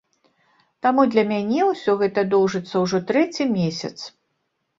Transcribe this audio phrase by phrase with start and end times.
[0.85, 3.93] Таму для мяне ўсё гэта доўжыцца ўжо трэці месяц.